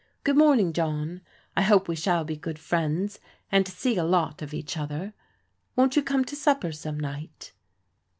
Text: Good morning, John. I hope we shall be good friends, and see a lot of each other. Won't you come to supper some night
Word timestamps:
Good 0.23 0.35
morning, 0.35 0.73
John. 0.73 1.21
I 1.55 1.61
hope 1.61 1.87
we 1.87 1.95
shall 1.95 2.23
be 2.23 2.35
good 2.35 2.57
friends, 2.57 3.19
and 3.51 3.67
see 3.67 3.97
a 3.97 4.03
lot 4.03 4.41
of 4.41 4.51
each 4.51 4.75
other. 4.75 5.13
Won't 5.75 5.95
you 5.95 6.01
come 6.01 6.25
to 6.25 6.35
supper 6.35 6.71
some 6.71 6.99
night 6.99 7.51